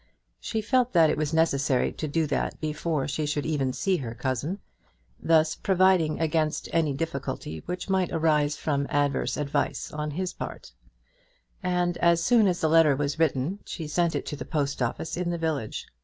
She 0.39 0.61
felt 0.61 0.93
that 0.93 1.11
it 1.11 1.17
was 1.17 1.31
necessary 1.31 1.91
to 1.91 2.07
do 2.07 2.25
that 2.25 2.59
before 2.59 3.07
she 3.07 3.27
should 3.27 3.45
even 3.45 3.71
see 3.71 3.97
her 3.97 4.15
cousin, 4.15 4.57
thus 5.19 5.53
providing 5.53 6.19
against 6.19 6.67
any 6.73 6.91
difficulty 6.91 7.59
which 7.67 7.87
might 7.87 8.11
arise 8.11 8.55
from 8.57 8.87
adverse 8.89 9.37
advice 9.37 9.91
on 9.91 10.09
his 10.09 10.33
part; 10.33 10.71
and 11.61 11.97
as 11.97 12.23
soon 12.23 12.47
as 12.47 12.61
the 12.61 12.67
letter 12.67 12.95
was 12.95 13.19
written 13.19 13.59
she 13.63 13.85
sent 13.87 14.15
it 14.15 14.25
to 14.25 14.35
the 14.35 14.43
post 14.43 14.81
office 14.81 15.15
in 15.17 15.29
the 15.29 15.37
village. 15.37 15.85